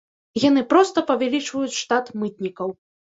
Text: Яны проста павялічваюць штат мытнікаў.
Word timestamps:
Яны 0.43 0.61
проста 0.71 1.03
павялічваюць 1.09 1.77
штат 1.81 2.05
мытнікаў. 2.23 2.73